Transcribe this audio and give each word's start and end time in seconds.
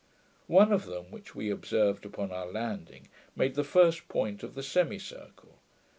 One 0.47 0.71
of 0.73 0.87
them, 0.87 1.11
which 1.11 1.35
we 1.35 1.51
observed 1.51 2.07
upon 2.07 2.31
our 2.31 2.47
landing, 2.51 3.07
made 3.35 3.53
the 3.53 3.63
first 3.63 4.07
point 4.07 4.41
of 4.41 4.55
the 4.55 4.63
semicircle. 4.63 5.59